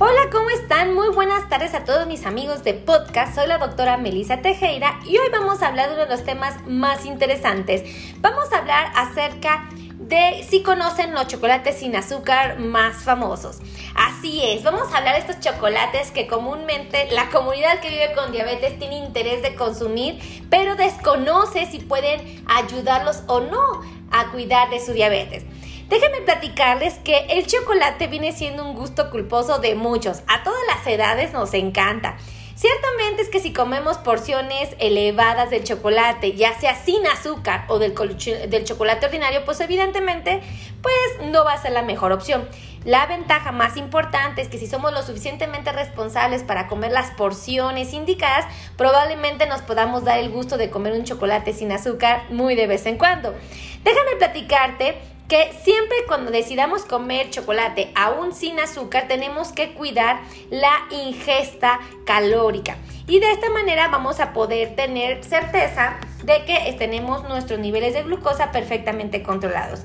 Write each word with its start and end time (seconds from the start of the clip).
Hola, 0.00 0.28
¿cómo 0.30 0.50
están? 0.50 0.94
Muy 0.94 1.08
buenas 1.08 1.48
tardes 1.48 1.72
a 1.72 1.84
todos 1.84 2.06
mis 2.06 2.26
amigos 2.26 2.62
de 2.62 2.74
podcast. 2.74 3.34
Soy 3.34 3.46
la 3.46 3.56
doctora 3.56 3.96
Melissa 3.96 4.42
Tejera 4.42 5.00
y 5.06 5.16
hoy 5.16 5.28
vamos 5.32 5.62
a 5.62 5.68
hablar 5.68 5.88
de 5.88 5.94
uno 5.94 6.04
de 6.04 6.10
los 6.10 6.24
temas 6.24 6.56
más 6.66 7.06
interesantes. 7.06 7.84
Vamos 8.20 8.52
a 8.52 8.58
hablar 8.58 8.92
acerca 8.94 9.70
de 9.94 10.44
si 10.46 10.62
conocen 10.62 11.14
los 11.14 11.26
chocolates 11.26 11.78
sin 11.78 11.96
azúcar 11.96 12.58
más 12.58 12.96
famosos. 12.96 13.60
Así 13.94 14.42
es, 14.44 14.62
vamos 14.62 14.92
a 14.92 14.98
hablar 14.98 15.14
de 15.14 15.20
estos 15.20 15.40
chocolates 15.40 16.10
que 16.10 16.26
comúnmente 16.26 17.08
la 17.10 17.30
comunidad 17.30 17.80
que 17.80 17.88
vive 17.88 18.12
con 18.12 18.30
diabetes 18.30 18.78
tiene 18.78 18.98
interés 18.98 19.40
de 19.40 19.54
consumir, 19.54 20.18
pero 20.50 20.76
desconoce 20.76 21.64
si 21.64 21.78
pueden 21.78 22.44
ayudarlos 22.46 23.22
o 23.26 23.40
no 23.40 23.80
a 24.10 24.30
cuidar 24.32 24.68
de 24.68 24.84
su 24.84 24.92
diabetes. 24.92 25.44
Déjenme 25.88 26.22
platicarles 26.22 26.94
que 26.94 27.26
el 27.28 27.46
chocolate 27.46 28.06
viene 28.06 28.32
siendo 28.32 28.64
un 28.64 28.74
gusto 28.74 29.10
culposo 29.10 29.58
de 29.58 29.74
muchos. 29.74 30.22
A 30.26 30.42
todas 30.42 30.60
las 30.68 30.86
edades 30.86 31.32
nos 31.32 31.52
encanta. 31.54 32.16
Ciertamente 32.54 33.20
es 33.20 33.28
que 33.28 33.40
si 33.40 33.52
comemos 33.52 33.98
porciones 33.98 34.76
elevadas 34.78 35.50
del 35.50 35.64
chocolate, 35.64 36.34
ya 36.34 36.58
sea 36.58 36.76
sin 36.76 37.04
azúcar 37.06 37.64
o 37.68 37.80
del, 37.80 37.94
del, 37.94 38.64
chocolate 38.64 39.06
ordinario, 39.06 39.44
pues 39.44 39.60
evidentemente 39.60 40.40
pues 40.80 41.30
no 41.32 41.44
va 41.44 41.54
a 41.54 41.60
ser 41.60 41.72
la 41.72 41.82
mejor 41.82 42.12
opción. 42.12 42.48
La 42.84 43.06
ventaja 43.06 43.50
más 43.50 43.76
importante 43.76 44.40
es 44.40 44.48
que 44.48 44.58
si 44.58 44.68
somos 44.68 44.92
lo 44.92 45.02
suficientemente 45.02 45.72
responsables 45.72 46.44
para 46.44 46.68
comer 46.68 46.92
las 46.92 47.10
porciones 47.10 47.92
indicadas, 47.92 48.46
probablemente 48.76 49.46
nos 49.46 49.62
podamos 49.62 50.04
dar 50.04 50.18
el 50.18 50.30
gusto 50.30 50.56
de 50.56 50.70
comer 50.70 50.92
un 50.92 51.04
chocolate 51.04 51.52
sin 51.52 51.72
azúcar 51.72 52.22
muy 52.30 52.54
de 52.54 52.68
vez 52.68 52.86
en 52.86 52.98
cuando. 52.98 53.34
Déjame 53.82 54.16
platicarte 54.16 54.96
que 55.28 55.52
siempre 55.62 55.96
cuando 56.06 56.30
decidamos 56.30 56.84
comer 56.84 57.30
chocolate 57.30 57.90
aún 57.94 58.34
sin 58.34 58.60
azúcar 58.60 59.08
tenemos 59.08 59.52
que 59.52 59.72
cuidar 59.72 60.20
la 60.50 60.86
ingesta 60.90 61.80
calórica 62.04 62.76
y 63.06 63.20
de 63.20 63.30
esta 63.30 63.50
manera 63.50 63.88
vamos 63.88 64.20
a 64.20 64.32
poder 64.32 64.76
tener 64.76 65.24
certeza 65.24 65.96
de 66.24 66.44
que 66.44 66.74
tenemos 66.78 67.24
nuestros 67.24 67.58
niveles 67.58 67.94
de 67.94 68.02
glucosa 68.02 68.50
perfectamente 68.50 69.22
controlados. 69.22 69.82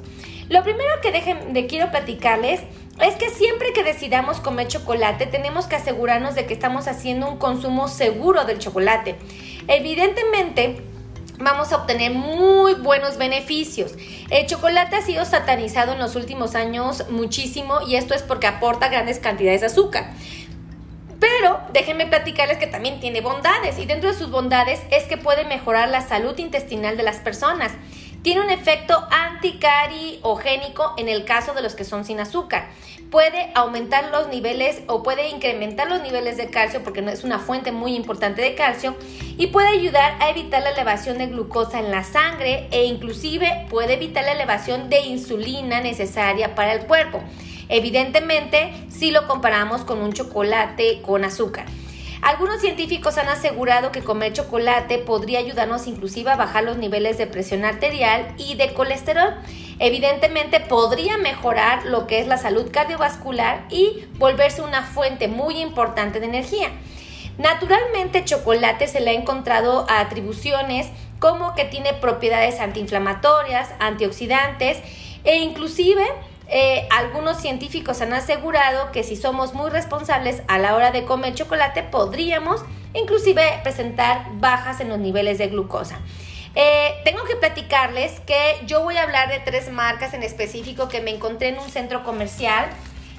Lo 0.48 0.64
primero 0.64 0.90
que 1.02 1.12
dejen, 1.12 1.54
de 1.54 1.68
quiero 1.68 1.92
platicarles 1.92 2.62
es 3.02 3.16
que 3.16 3.30
siempre 3.30 3.72
que 3.72 3.84
decidamos 3.84 4.40
comer 4.40 4.68
chocolate 4.68 5.28
tenemos 5.28 5.68
que 5.68 5.76
asegurarnos 5.76 6.36
de 6.36 6.46
que 6.46 6.54
estamos 6.54 6.88
haciendo 6.88 7.30
un 7.30 7.38
consumo 7.38 7.88
seguro 7.88 8.46
del 8.46 8.60
chocolate. 8.60 9.16
Evidentemente, 9.68 10.82
vamos 11.40 11.72
a 11.72 11.78
obtener 11.78 12.12
muy 12.14 12.74
buenos 12.76 13.18
beneficios. 13.18 13.94
El 14.30 14.46
chocolate 14.46 14.98
ha 14.98 15.02
sido 15.02 15.26
satanizado 15.26 15.94
en 15.94 16.00
los 16.00 16.16
últimos 16.16 16.54
años 16.54 17.06
muchísimo 17.10 17.80
y 17.88 17.96
esto 17.96 18.14
es 18.14 18.22
porque 18.22 18.48
aporta 18.48 18.90
grandes 18.90 19.20
cantidades 19.20 19.62
de 19.62 19.68
azúcar. 19.68 20.12
Pero 21.20 21.60
déjenme 21.74 22.08
platicarles 22.08 22.58
que 22.58 22.68
también 22.68 23.00
tiene 23.00 23.22
bondades 23.22 23.80
y 23.80 23.86
dentro 23.86 24.10
de 24.12 24.18
sus 24.18 24.30
bondades 24.30 24.82
es 24.92 25.04
que 25.04 25.18
puede 25.18 25.46
mejorar 25.46 25.90
la 25.90 26.02
salud 26.02 26.38
intestinal 26.38 26.96
de 26.98 27.04
las 27.04 27.18
personas. 27.18 27.72
Tiene 28.22 28.42
un 28.42 28.50
efecto 28.50 29.08
anticariogénico 29.12 30.94
en 30.98 31.08
el 31.08 31.24
caso 31.24 31.54
de 31.54 31.62
los 31.62 31.76
que 31.76 31.86
son 31.86 32.04
sin 32.04 32.20
azúcar. 32.20 32.68
Puede 33.10 33.52
aumentar 33.56 34.12
los 34.12 34.28
niveles 34.28 34.82
o 34.88 35.04
puede 35.04 35.30
incrementar 35.30 35.90
los 35.90 36.02
niveles 36.02 36.36
de 36.36 36.50
calcio 36.50 36.84
porque 36.84 37.00
es 37.00 37.24
una 37.24 37.40
fuente 37.40 37.72
muy 37.72 37.96
importante 37.96 38.42
de 38.42 38.56
calcio 38.56 38.96
y 39.38 39.48
puede 39.48 39.70
ayudar 39.70 40.18
a 40.20 40.30
evitar 40.30 40.62
la 40.62 40.72
elevación 40.72 41.18
de 41.18 41.28
glucosa 41.28 41.80
en 41.80 41.92
la 41.92 42.04
sangre 42.04 42.68
e 42.72 42.84
inclusive 42.84 43.66
puede 43.70 43.94
evitar 43.94 44.26
la 44.26 44.34
elevación 44.34 44.90
de 44.90 45.00
insulina 45.00 45.80
necesaria 45.80 46.56
para 46.56 46.74
el 46.74 46.86
cuerpo. 46.88 47.24
Evidentemente, 47.70 48.74
si 48.90 49.12
lo 49.12 49.28
comparamos 49.28 49.86
con 49.86 50.02
un 50.02 50.12
chocolate 50.12 51.02
con 51.02 51.24
azúcar. 51.24 51.66
Algunos 52.30 52.62
científicos 52.62 53.18
han 53.18 53.28
asegurado 53.28 53.92
que 53.92 54.04
comer 54.04 54.34
chocolate 54.34 55.00
podría 55.00 55.40
ayudarnos 55.40 55.88
inclusive 55.88 56.30
a 56.30 56.36
bajar 56.36 56.64
los 56.64 56.78
niveles 56.78 57.18
de 57.18 57.26
presión 57.26 57.66
arterial 57.66 58.36
y 58.38 58.54
de 58.54 58.72
colesterol. 58.76 59.34
Evidentemente 59.80 60.60
podría 60.60 61.18
mejorar 61.18 61.88
lo 61.88 62.06
que 62.06 62.20
es 62.20 62.28
la 62.28 62.38
salud 62.38 62.70
cardiovascular 62.72 63.66
y 63.72 64.06
volverse 64.20 64.62
una 64.62 64.84
fuente 64.84 65.28
muy 65.28 65.60
importante 65.60 66.20
de 66.20 66.28
energía. 66.28 66.70
Naturalmente, 67.40 68.24
chocolate 68.24 68.86
se 68.86 69.00
le 69.00 69.10
ha 69.10 69.14
encontrado 69.14 69.88
atribuciones 69.90 70.86
como 71.18 71.56
que 71.56 71.66
tiene 71.66 71.96
propiedades 71.96 72.60
antiinflamatorias, 72.60 73.70
antioxidantes 73.80 74.78
e 75.24 75.38
inclusive 75.38 76.06
eh, 76.50 76.88
algunos 76.90 77.38
científicos 77.42 78.02
han 78.02 78.14
asegurado 78.14 78.92
que 78.92 79.04
si 79.04 79.16
somos 79.16 79.54
muy 79.54 79.70
responsables 79.70 80.42
a 80.48 80.58
la 80.58 80.76
hora 80.76 80.92
de 80.92 81.06
comer 81.06 81.36
chocolate 81.36 81.84
podríamos 81.84 82.62
inclusive 82.94 83.44
presentar 83.64 84.26
bajas 84.34 84.80
en 84.80 84.90
los 84.90 85.00
niveles 85.00 85.38
de 85.38 85.48
glucosa. 85.48 86.00
Eh, 86.56 86.96
tengo 87.06 87.24
que 87.26 87.36
platicarles 87.36 88.20
que 88.22 88.58
yo 88.66 88.84
voy 88.84 88.98
a 88.98 89.04
hablar 89.04 89.30
de 89.30 89.40
tres 89.40 89.72
marcas 89.72 90.14
en 90.14 90.24
específico 90.24 90.90
que 90.90 91.02
me 91.02 91.12
encontré 91.12 91.50
en 91.50 91.60
un 91.60 91.70
centro 91.70 92.04
comercial 92.04 92.70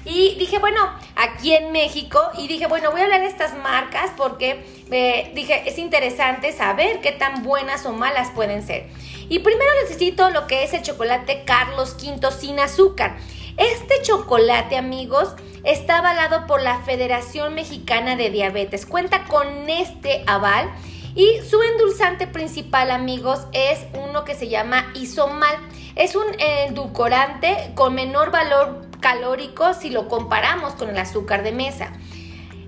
y 0.03 0.35
dije, 0.37 0.57
bueno, 0.57 0.79
aquí 1.15 1.53
en 1.53 1.71
México, 1.71 2.19
y 2.37 2.47
dije, 2.47 2.65
bueno, 2.65 2.91
voy 2.91 3.01
a 3.01 3.03
hablar 3.03 3.21
de 3.21 3.27
estas 3.27 3.55
marcas 3.55 4.11
porque 4.17 4.65
eh, 4.89 5.31
dije, 5.35 5.63
es 5.67 5.77
interesante 5.77 6.51
saber 6.51 7.01
qué 7.01 7.11
tan 7.11 7.43
buenas 7.43 7.85
o 7.85 7.93
malas 7.93 8.31
pueden 8.31 8.65
ser. 8.65 8.87
Y 9.31 9.39
primero 9.39 9.71
necesito 9.81 10.29
lo 10.29 10.45
que 10.45 10.65
es 10.65 10.73
el 10.73 10.81
chocolate 10.81 11.45
Carlos 11.45 11.95
V 12.03 12.31
sin 12.33 12.59
azúcar. 12.59 13.15
Este 13.55 14.01
chocolate, 14.01 14.75
amigos, 14.75 15.29
está 15.63 15.99
avalado 15.99 16.47
por 16.47 16.61
la 16.61 16.79
Federación 16.79 17.55
Mexicana 17.55 18.17
de 18.17 18.29
Diabetes. 18.29 18.85
Cuenta 18.85 19.23
con 19.29 19.69
este 19.69 20.25
aval 20.27 20.69
y 21.15 21.39
su 21.49 21.61
endulzante 21.61 22.27
principal, 22.27 22.91
amigos, 22.91 23.47
es 23.53 23.79
uno 23.93 24.25
que 24.25 24.35
se 24.35 24.49
llama 24.49 24.91
isomal. 24.95 25.55
Es 25.95 26.17
un 26.17 26.25
edulcorante 26.37 27.71
con 27.73 27.95
menor 27.95 28.31
valor 28.31 28.85
calórico 28.99 29.73
si 29.73 29.91
lo 29.91 30.09
comparamos 30.09 30.73
con 30.73 30.89
el 30.89 30.97
azúcar 30.97 31.43
de 31.43 31.53
mesa. 31.53 31.93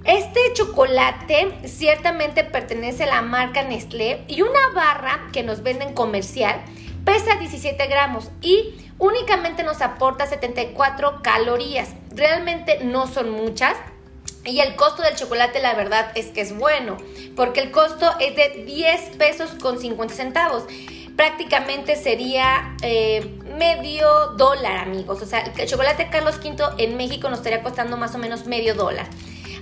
Este 0.06 0.40
chocolate 0.54 1.60
ciertamente 1.66 2.44
pertenece 2.44 3.04
a 3.04 3.08
la 3.08 3.22
marca 3.22 3.64
Nestlé 3.64 4.26
y 4.28 4.42
una 4.42 4.70
barra 4.76 5.30
que 5.32 5.44
nos 5.44 5.64
venden 5.64 5.94
comercial 5.94 6.62
pesa 7.06 7.38
17 7.38 7.88
gramos 7.88 8.30
y 8.42 8.74
únicamente 9.00 9.64
nos 9.64 9.82
aporta 9.82 10.26
74 10.26 11.22
calorías. 11.22 11.90
Realmente 12.12 12.84
no 12.84 13.08
son 13.08 13.30
muchas. 13.30 13.78
Y 14.46 14.60
el 14.60 14.76
costo 14.76 15.02
del 15.04 15.16
chocolate 15.16 15.62
la 15.62 15.74
verdad 15.74 16.12
es 16.16 16.28
que 16.28 16.42
es 16.42 16.58
bueno, 16.58 16.98
porque 17.38 17.62
el 17.62 17.72
costo 17.72 18.12
es 18.20 18.36
de 18.36 18.66
10 18.66 19.16
pesos 19.16 19.52
con 19.52 19.80
50 19.80 20.14
centavos. 20.14 20.66
Prácticamente 21.16 21.96
sería 21.96 22.76
eh, 22.82 23.40
medio 23.58 24.32
dólar, 24.36 24.80
amigos. 24.80 25.22
O 25.22 25.26
sea, 25.26 25.40
el 25.58 25.66
chocolate 25.66 26.10
Carlos 26.10 26.40
V 26.44 26.62
en 26.78 26.98
México 26.98 27.30
nos 27.30 27.40
estaría 27.40 27.64
costando 27.64 27.96
más 27.96 28.16
o 28.16 28.18
menos 28.18 28.46
medio 28.46 28.76
dólar. 28.76 29.08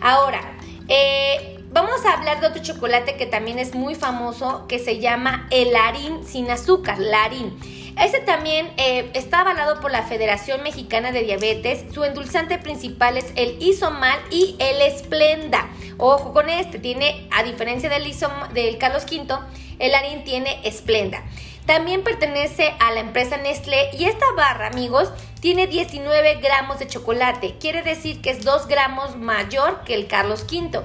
Ahora, 0.02 0.58
eh, 0.88 1.60
vamos 1.72 2.06
a 2.06 2.14
hablar 2.14 2.42
de 2.42 2.48
otro 2.48 2.62
chocolate 2.62 3.16
que 3.16 3.26
también 3.26 3.60
es 3.60 3.74
muy 3.76 3.96
famoso, 3.96 4.66
que 4.68 4.80
se 4.80 5.00
llama 5.00 5.48
el 5.52 5.76
harín 5.76 6.26
sin 6.26 6.50
azúcar, 6.50 7.00
larín. 7.00 7.58
Este 8.00 8.20
también 8.20 8.72
eh, 8.78 9.12
está 9.14 9.42
avalado 9.42 9.80
por 9.82 9.92
la 9.92 10.04
Federación 10.04 10.64
Mexicana 10.64 11.12
de 11.12 11.24
Diabetes. 11.24 11.86
Su 11.94 12.04
endulzante 12.04 12.58
principal 12.58 13.18
es 13.18 13.32
el 13.36 13.62
isomal 13.62 14.20
y 14.32 14.56
el 14.60 14.82
esplenda. 14.82 15.70
Ojo 15.98 16.34
con 16.34 16.50
este, 16.50 16.80
tiene, 16.80 17.28
a 17.32 17.44
diferencia 17.44 17.90
del, 17.90 18.08
isom 18.08 18.32
del 18.54 18.78
Carlos 18.78 19.04
V, 19.04 19.38
el 19.80 19.94
harín 19.94 20.24
tiene 20.24 20.60
esplenda. 20.64 21.24
También 21.66 22.04
pertenece 22.04 22.74
a 22.80 22.92
la 22.92 23.00
empresa 23.00 23.38
Nestlé 23.38 23.92
y 23.94 24.06
esta 24.06 24.26
barra, 24.36 24.68
amigos, 24.68 25.12
tiene 25.40 25.68
19 25.68 26.36
gramos 26.36 26.80
de 26.80 26.88
chocolate. 26.88 27.58
Quiere 27.60 27.84
decir 27.84 28.22
que 28.22 28.32
es 28.32 28.44
2 28.44 28.68
gramos 28.68 29.16
mayor 29.18 29.82
que 29.84 29.94
el 29.94 30.08
Carlos 30.08 30.44
V. 30.44 30.82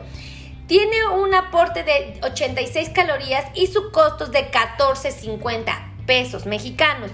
Tiene 0.66 1.06
un 1.08 1.34
aporte 1.34 1.84
de 1.84 2.18
86 2.22 2.90
calorías 2.90 3.46
y 3.54 3.68
su 3.68 3.90
costo 3.90 4.24
es 4.24 4.32
de 4.32 4.50
14.50 4.50 6.04
pesos 6.06 6.46
mexicanos. 6.46 7.10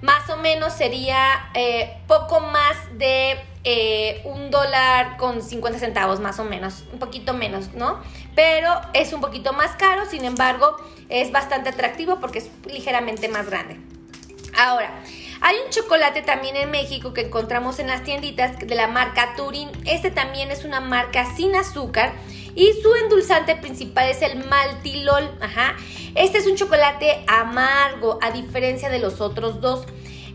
Más 0.00 0.28
o 0.30 0.36
menos 0.36 0.72
sería 0.72 1.50
eh, 1.54 1.96
poco 2.06 2.40
más 2.40 2.76
de 2.98 3.38
eh, 3.64 4.22
un 4.24 4.50
dólar 4.50 5.16
con 5.16 5.42
50 5.42 5.78
centavos, 5.78 6.20
más 6.20 6.38
o 6.38 6.44
menos, 6.44 6.84
un 6.92 6.98
poquito 6.98 7.34
menos, 7.34 7.74
¿no? 7.74 8.00
Pero 8.38 8.70
es 8.92 9.12
un 9.12 9.20
poquito 9.20 9.52
más 9.52 9.72
caro, 9.72 10.06
sin 10.06 10.24
embargo, 10.24 10.76
es 11.08 11.32
bastante 11.32 11.70
atractivo 11.70 12.20
porque 12.20 12.38
es 12.38 12.50
ligeramente 12.66 13.28
más 13.28 13.46
grande. 13.46 13.80
Ahora, 14.56 15.02
hay 15.40 15.56
un 15.56 15.72
chocolate 15.72 16.22
también 16.22 16.54
en 16.54 16.70
México 16.70 17.12
que 17.12 17.22
encontramos 17.22 17.80
en 17.80 17.88
las 17.88 18.04
tienditas 18.04 18.56
de 18.56 18.74
la 18.76 18.86
marca 18.86 19.34
Turín. 19.34 19.70
Este 19.86 20.12
también 20.12 20.52
es 20.52 20.64
una 20.64 20.78
marca 20.78 21.26
sin 21.34 21.56
azúcar 21.56 22.12
y 22.54 22.74
su 22.80 22.94
endulzante 22.94 23.56
principal 23.56 24.08
es 24.08 24.22
el 24.22 24.44
maltilol. 24.44 25.36
Ajá. 25.40 25.74
Este 26.14 26.38
es 26.38 26.46
un 26.46 26.54
chocolate 26.54 27.24
amargo 27.26 28.20
a 28.22 28.30
diferencia 28.30 28.88
de 28.88 29.00
los 29.00 29.20
otros 29.20 29.60
dos. 29.60 29.84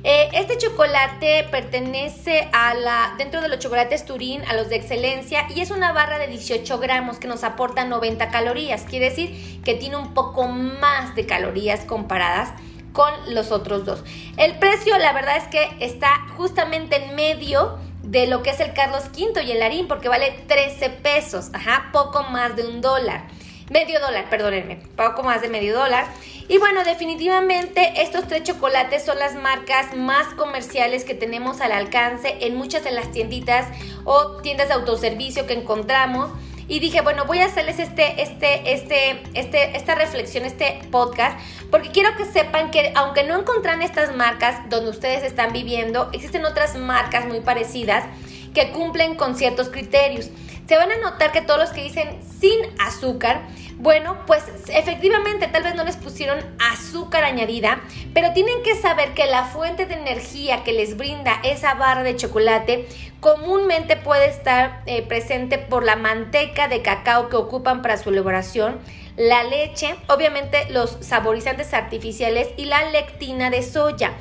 Eh, 0.05 0.29
este 0.33 0.57
chocolate 0.57 1.47
pertenece 1.50 2.50
a 2.51 2.73
la, 2.73 3.15
dentro 3.17 3.39
de 3.39 3.47
los 3.47 3.59
chocolates 3.59 4.05
Turín, 4.05 4.44
a 4.44 4.53
los 4.53 4.67
de 4.67 4.75
excelencia, 4.75 5.47
y 5.55 5.61
es 5.61 5.71
una 5.71 5.94
barra 5.94 6.17
de 6.17 6.27
18 6.27 6.77
gramos 6.79 7.19
que 7.19 7.27
nos 7.27 7.45
aporta 7.45 7.85
90 7.85 8.29
calorías. 8.29 8.81
Quiere 8.83 9.09
decir 9.09 9.61
que 9.63 9.75
tiene 9.75 9.95
un 9.95 10.13
poco 10.13 10.47
más 10.47 11.15
de 11.15 11.25
calorías 11.25 11.85
comparadas 11.85 12.51
con 12.91 13.11
los 13.33 13.51
otros 13.51 13.85
dos. 13.85 14.03
El 14.35 14.59
precio, 14.59 14.97
la 14.97 15.13
verdad 15.13 15.38
es 15.38 15.45
que 15.45 15.69
está 15.79 16.09
justamente 16.35 17.01
en 17.01 17.15
medio 17.15 17.79
de 18.03 18.27
lo 18.27 18.44
que 18.44 18.50
es 18.50 18.59
el 18.59 18.73
Carlos 18.73 19.05
V 19.17 19.41
y 19.41 19.51
el 19.51 19.63
Harín, 19.63 19.88
porque 19.88 20.09
vale 20.09 20.31
13 20.47 20.89
pesos, 20.89 21.50
ajá, 21.53 21.89
poco 21.94 22.23
más 22.23 22.57
de 22.57 22.67
un 22.67 22.81
dólar. 22.81 23.23
Medio 23.69 24.01
dólar, 24.01 24.29
perdónenme, 24.29 24.81
poco 24.97 25.23
más 25.23 25.41
de 25.41 25.47
medio 25.47 25.73
dólar. 25.73 26.05
Y 26.47 26.57
bueno, 26.57 26.83
definitivamente 26.83 28.01
estos 28.01 28.27
tres 28.27 28.43
chocolates 28.43 29.03
son 29.05 29.17
las 29.17 29.35
marcas 29.35 29.95
más 29.95 30.33
comerciales 30.33 31.05
que 31.05 31.13
tenemos 31.13 31.61
al 31.61 31.71
alcance 31.71 32.37
en 32.41 32.55
muchas 32.55 32.83
de 32.83 32.91
las 32.91 33.11
tienditas 33.11 33.67
o 34.03 34.41
tiendas 34.41 34.67
de 34.67 34.73
autoservicio 34.73 35.47
que 35.47 35.53
encontramos. 35.53 36.31
Y 36.67 36.79
dije, 36.79 37.01
bueno, 37.01 37.25
voy 37.25 37.39
a 37.39 37.45
hacerles 37.45 37.79
este, 37.79 38.21
este, 38.21 38.73
este, 38.73 39.21
este, 39.33 39.75
esta 39.75 39.95
reflexión, 39.95 40.45
este 40.45 40.79
podcast, 40.91 41.37
porque 41.69 41.91
quiero 41.91 42.15
que 42.15 42.25
sepan 42.25 42.71
que 42.71 42.93
aunque 42.95 43.23
no 43.23 43.37
encontrarán 43.37 43.81
estas 43.81 44.15
marcas 44.15 44.69
donde 44.69 44.89
ustedes 44.89 45.23
están 45.23 45.51
viviendo, 45.51 46.09
existen 46.13 46.45
otras 46.45 46.75
marcas 46.75 47.25
muy 47.25 47.41
parecidas 47.41 48.05
que 48.53 48.71
cumplen 48.71 49.15
con 49.15 49.35
ciertos 49.35 49.69
criterios. 49.69 50.29
Se 50.67 50.77
van 50.77 50.91
a 50.91 50.97
notar 50.97 51.33
que 51.33 51.41
todos 51.41 51.59
los 51.59 51.69
que 51.71 51.83
dicen 51.83 52.19
sin 52.39 52.57
azúcar, 52.79 53.41
bueno, 53.83 54.15
pues 54.25 54.45
efectivamente 54.69 55.47
tal 55.47 55.63
vez 55.63 55.75
no 55.75 55.83
les 55.83 55.97
pusieron 55.97 56.39
azúcar 56.57 57.25
añadida, 57.25 57.81
pero 58.13 58.31
tienen 58.31 58.63
que 58.63 58.75
saber 58.75 59.13
que 59.13 59.25
la 59.25 59.44
fuente 59.44 59.85
de 59.85 59.95
energía 59.95 60.63
que 60.63 60.71
les 60.71 60.95
brinda 60.95 61.41
esa 61.44 61.74
barra 61.74 62.01
de 62.03 62.15
chocolate 62.15 62.88
comúnmente 63.19 63.97
puede 63.97 64.30
estar 64.30 64.83
eh, 64.85 65.01
presente 65.01 65.57
por 65.57 65.83
la 65.83 65.97
manteca 65.97 66.69
de 66.69 66.81
cacao 66.81 67.27
que 67.27 67.35
ocupan 67.35 67.81
para 67.81 67.97
su 67.97 68.09
elaboración, 68.09 68.80
la 69.18 69.44
leche, 69.44 69.95
obviamente 70.07 70.69
los 70.69 70.97
saborizantes 71.01 71.74
artificiales 71.74 72.47
y 72.56 72.65
la 72.65 72.89
lectina 72.89 73.50
de 73.50 73.63
soya. 73.63 74.13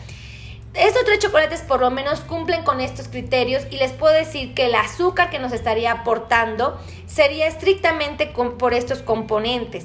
Estos 0.75 1.05
tres 1.05 1.19
chocolates 1.19 1.61
por 1.61 1.81
lo 1.81 1.91
menos 1.91 2.21
cumplen 2.21 2.65
con 2.65 2.81
estos 2.81 3.09
criterios 3.09 3.65
y 3.71 3.77
les 3.77 3.93
puedo 3.93 4.15
decir 4.15 4.55
que 4.55 4.67
el 4.67 4.75
azúcar 4.75 5.29
que 5.29 5.39
nos 5.39 5.53
estaría 5.53 5.93
aportando 5.93 6.81
sería 7.07 7.47
estrictamente 7.47 8.33
por 8.59 8.73
estos 8.73 9.03
componentes. 9.03 9.85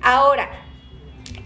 Ahora, 0.00 0.48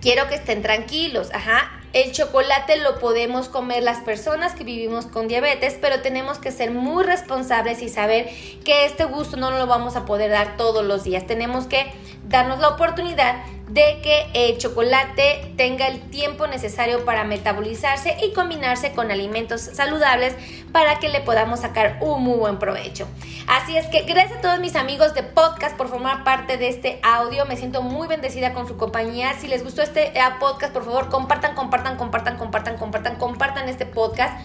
quiero 0.02 0.28
que 0.28 0.34
estén 0.34 0.60
tranquilos, 0.60 1.30
ajá. 1.32 1.72
El 1.94 2.12
chocolate 2.12 2.76
lo 2.76 2.98
podemos 2.98 3.48
comer 3.48 3.82
las 3.82 4.00
personas 4.00 4.54
que 4.54 4.64
vivimos 4.64 5.06
con 5.06 5.28
diabetes, 5.28 5.78
pero 5.80 6.02
tenemos 6.02 6.38
que 6.38 6.50
ser 6.50 6.70
muy 6.70 7.04
responsables 7.04 7.80
y 7.80 7.88
saber 7.88 8.28
que 8.62 8.84
este 8.84 9.06
gusto 9.06 9.38
no 9.38 9.50
lo 9.50 9.66
vamos 9.66 9.96
a 9.96 10.04
poder 10.04 10.30
dar 10.30 10.58
todos 10.58 10.84
los 10.84 11.04
días. 11.04 11.26
Tenemos 11.26 11.66
que 11.66 11.90
darnos 12.28 12.58
la 12.58 12.68
oportunidad 12.68 13.36
de 13.76 14.00
que 14.00 14.26
el 14.32 14.56
chocolate 14.56 15.52
tenga 15.58 15.86
el 15.86 16.00
tiempo 16.00 16.46
necesario 16.46 17.04
para 17.04 17.24
metabolizarse 17.24 18.16
y 18.24 18.32
combinarse 18.32 18.92
con 18.92 19.10
alimentos 19.10 19.60
saludables 19.60 20.34
para 20.72 20.98
que 20.98 21.10
le 21.10 21.20
podamos 21.20 21.60
sacar 21.60 21.98
un 22.00 22.22
muy 22.22 22.38
buen 22.38 22.58
provecho. 22.58 23.06
Así 23.46 23.76
es 23.76 23.86
que 23.88 24.04
gracias 24.04 24.38
a 24.38 24.40
todos 24.40 24.60
mis 24.60 24.76
amigos 24.76 25.12
de 25.12 25.22
podcast 25.22 25.76
por 25.76 25.88
formar 25.88 26.24
parte 26.24 26.56
de 26.56 26.68
este 26.68 27.00
audio. 27.02 27.44
Me 27.44 27.58
siento 27.58 27.82
muy 27.82 28.08
bendecida 28.08 28.54
con 28.54 28.66
su 28.66 28.78
compañía. 28.78 29.34
Si 29.38 29.46
les 29.46 29.62
gustó 29.62 29.82
este 29.82 30.18
eh, 30.18 30.22
podcast, 30.40 30.72
por 30.72 30.86
favor, 30.86 31.10
compartan, 31.10 31.54
compartan, 31.54 31.98
compartan, 31.98 32.38
compartan, 32.38 32.78
compartan, 32.78 33.16
compartan 33.16 33.68
este 33.68 33.84
podcast. 33.84 34.40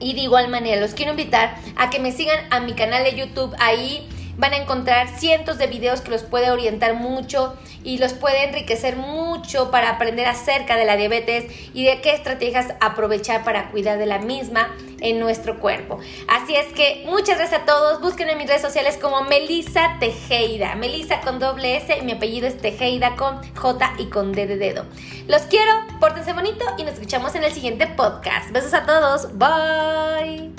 Y 0.00 0.12
de 0.12 0.20
igual 0.20 0.48
manera, 0.48 0.78
los 0.78 0.92
quiero 0.92 1.12
invitar 1.12 1.56
a 1.76 1.88
que 1.88 1.98
me 1.98 2.12
sigan 2.12 2.38
a 2.50 2.60
mi 2.60 2.74
canal 2.74 3.04
de 3.04 3.14
YouTube. 3.14 3.56
Ahí 3.58 4.06
van 4.38 4.54
a 4.54 4.56
encontrar 4.56 5.08
cientos 5.18 5.58
de 5.58 5.66
videos 5.66 6.00
que 6.00 6.10
los 6.10 6.22
puede 6.22 6.50
orientar 6.50 6.94
mucho 6.94 7.54
y 7.84 7.98
los 7.98 8.14
puede 8.14 8.44
enriquecer 8.44 8.96
mucho 8.96 9.70
para 9.70 9.90
aprender 9.90 10.26
acerca 10.26 10.76
de 10.76 10.84
la 10.84 10.96
diabetes 10.96 11.52
y 11.74 11.84
de 11.84 12.00
qué 12.00 12.14
estrategias 12.14 12.74
aprovechar 12.80 13.44
para 13.44 13.70
cuidar 13.70 13.98
de 13.98 14.06
la 14.06 14.18
misma 14.18 14.74
en 15.00 15.18
nuestro 15.18 15.58
cuerpo. 15.58 15.98
Así 16.28 16.54
es 16.54 16.72
que 16.72 17.04
muchas 17.06 17.38
gracias 17.38 17.62
a 17.62 17.64
todos. 17.64 18.00
Busquen 18.00 18.28
en 18.28 18.38
mis 18.38 18.48
redes 18.48 18.62
sociales 18.62 18.96
como 18.96 19.22
Melisa 19.24 19.96
Tejeda. 20.00 20.74
Melisa 20.76 21.20
con 21.20 21.38
doble 21.38 21.76
S 21.76 21.96
y 21.98 22.04
mi 22.04 22.12
apellido 22.12 22.46
es 22.46 22.58
Tejeda 22.58 23.16
con 23.16 23.40
J 23.54 23.94
y 23.98 24.06
con 24.06 24.32
D 24.32 24.46
de 24.46 24.56
dedo. 24.56 24.84
Los 25.26 25.42
quiero, 25.42 25.72
pórtense 26.00 26.32
bonito 26.32 26.64
y 26.78 26.84
nos 26.84 26.94
escuchamos 26.94 27.34
en 27.34 27.44
el 27.44 27.52
siguiente 27.52 27.86
podcast. 27.86 28.50
Besos 28.52 28.74
a 28.74 28.86
todos. 28.86 29.36
Bye. 29.36 30.57